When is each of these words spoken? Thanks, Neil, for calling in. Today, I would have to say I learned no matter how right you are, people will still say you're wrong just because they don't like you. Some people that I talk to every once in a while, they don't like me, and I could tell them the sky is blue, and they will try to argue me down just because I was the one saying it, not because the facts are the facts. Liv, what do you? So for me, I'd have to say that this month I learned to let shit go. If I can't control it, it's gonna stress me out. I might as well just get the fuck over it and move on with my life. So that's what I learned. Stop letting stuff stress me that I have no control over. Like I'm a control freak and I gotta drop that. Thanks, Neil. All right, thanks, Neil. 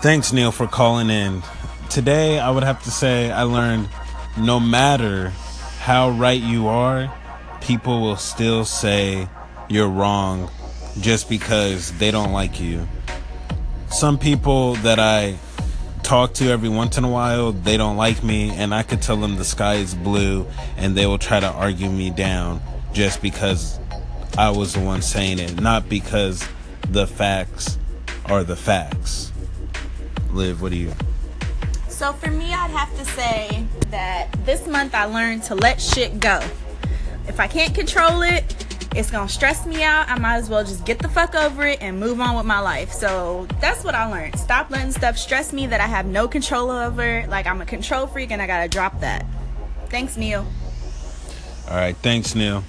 Thanks, 0.00 0.32
Neil, 0.32 0.50
for 0.50 0.66
calling 0.66 1.10
in. 1.10 1.42
Today, 1.90 2.38
I 2.38 2.50
would 2.50 2.62
have 2.62 2.82
to 2.84 2.90
say 2.90 3.30
I 3.30 3.42
learned 3.42 3.90
no 4.38 4.58
matter 4.58 5.28
how 5.78 6.08
right 6.08 6.40
you 6.40 6.68
are, 6.68 7.14
people 7.60 8.00
will 8.00 8.16
still 8.16 8.64
say 8.64 9.28
you're 9.68 9.90
wrong 9.90 10.50
just 11.02 11.28
because 11.28 11.92
they 11.98 12.10
don't 12.10 12.32
like 12.32 12.58
you. 12.58 12.88
Some 13.90 14.18
people 14.18 14.76
that 14.76 14.98
I 14.98 15.36
talk 16.02 16.32
to 16.34 16.48
every 16.48 16.70
once 16.70 16.96
in 16.96 17.04
a 17.04 17.10
while, 17.10 17.52
they 17.52 17.76
don't 17.76 17.98
like 17.98 18.24
me, 18.24 18.52
and 18.52 18.74
I 18.74 18.84
could 18.84 19.02
tell 19.02 19.18
them 19.18 19.36
the 19.36 19.44
sky 19.44 19.74
is 19.74 19.94
blue, 19.94 20.46
and 20.78 20.96
they 20.96 21.04
will 21.04 21.18
try 21.18 21.40
to 21.40 21.48
argue 21.52 21.90
me 21.90 22.08
down 22.08 22.62
just 22.94 23.20
because 23.20 23.78
I 24.38 24.48
was 24.48 24.72
the 24.72 24.80
one 24.80 25.02
saying 25.02 25.40
it, 25.40 25.60
not 25.60 25.90
because 25.90 26.48
the 26.88 27.06
facts 27.06 27.76
are 28.24 28.44
the 28.44 28.56
facts. 28.56 29.29
Liv, 30.32 30.62
what 30.62 30.72
do 30.72 30.78
you? 30.78 30.92
So 31.88 32.12
for 32.12 32.30
me, 32.30 32.52
I'd 32.54 32.70
have 32.70 32.96
to 32.98 33.04
say 33.04 33.66
that 33.90 34.32
this 34.44 34.66
month 34.66 34.94
I 34.94 35.04
learned 35.04 35.42
to 35.44 35.54
let 35.54 35.80
shit 35.80 36.20
go. 36.20 36.40
If 37.28 37.38
I 37.38 37.46
can't 37.46 37.74
control 37.74 38.22
it, 38.22 38.44
it's 38.94 39.10
gonna 39.10 39.28
stress 39.28 39.66
me 39.66 39.82
out. 39.84 40.08
I 40.08 40.18
might 40.18 40.36
as 40.36 40.48
well 40.48 40.64
just 40.64 40.84
get 40.84 40.98
the 40.98 41.08
fuck 41.08 41.34
over 41.34 41.66
it 41.66 41.80
and 41.80 42.00
move 42.00 42.20
on 42.20 42.36
with 42.36 42.46
my 42.46 42.58
life. 42.58 42.92
So 42.92 43.46
that's 43.60 43.84
what 43.84 43.94
I 43.94 44.10
learned. 44.10 44.38
Stop 44.38 44.70
letting 44.70 44.92
stuff 44.92 45.16
stress 45.16 45.52
me 45.52 45.66
that 45.68 45.80
I 45.80 45.86
have 45.86 46.06
no 46.06 46.26
control 46.26 46.70
over. 46.70 47.24
Like 47.28 47.46
I'm 47.46 47.60
a 47.60 47.66
control 47.66 48.06
freak 48.06 48.30
and 48.32 48.42
I 48.42 48.46
gotta 48.46 48.68
drop 48.68 49.00
that. 49.00 49.26
Thanks, 49.90 50.16
Neil. 50.16 50.46
All 51.68 51.76
right, 51.76 51.96
thanks, 51.98 52.34
Neil. 52.34 52.64